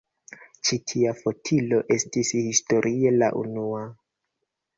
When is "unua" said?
3.43-3.85